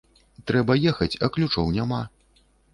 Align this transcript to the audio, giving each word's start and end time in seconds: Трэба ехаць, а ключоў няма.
Трэба 0.51 0.77
ехаць, 0.93 1.09
а 1.27 1.31
ключоў 1.37 1.71
няма. 1.79 2.03